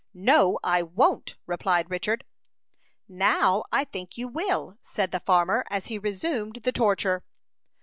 "No, 0.15 0.57
I 0.63 0.81
won't!" 0.81 1.37
replied 1.45 1.91
Richard. 1.91 2.25
"Now, 3.07 3.65
I 3.71 3.83
think 3.83 4.17
you 4.17 4.27
will," 4.27 4.79
said 4.81 5.11
the 5.11 5.19
farmer, 5.19 5.63
as 5.69 5.85
he 5.93 5.99
resumed 5.99 6.61
the 6.63 6.71
torture. 6.71 7.23